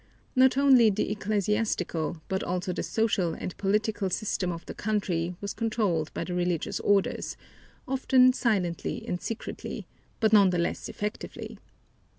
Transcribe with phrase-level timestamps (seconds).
[0.35, 5.53] Not only the ecclesiastical but also the social and political system of the country was
[5.53, 7.37] controlled by the religious orders,
[7.87, 9.85] often silently and secretly,
[10.19, 11.59] but none the less effectively.